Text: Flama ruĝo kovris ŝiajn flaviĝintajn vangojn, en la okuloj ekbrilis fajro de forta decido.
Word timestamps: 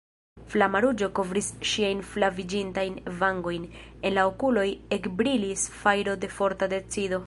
Flama 0.51 0.79
ruĝo 0.85 1.09
kovris 1.19 1.49
ŝiajn 1.73 2.01
flaviĝintajn 2.15 2.97
vangojn, 3.21 3.69
en 4.07 4.19
la 4.19 4.27
okuloj 4.33 4.67
ekbrilis 4.99 5.71
fajro 5.83 6.21
de 6.25 6.37
forta 6.41 6.75
decido. 6.79 7.19